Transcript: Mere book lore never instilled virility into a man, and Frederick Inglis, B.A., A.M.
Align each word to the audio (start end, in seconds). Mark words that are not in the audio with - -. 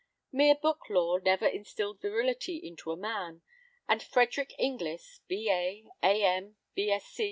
Mere 0.31 0.55
book 0.55 0.89
lore 0.89 1.19
never 1.21 1.45
instilled 1.45 2.01
virility 2.01 2.57
into 2.57 2.89
a 2.89 2.97
man, 2.97 3.43
and 3.87 4.01
Frederick 4.01 4.51
Inglis, 4.57 5.21
B.A., 5.27 5.85
A.M. 6.01 6.55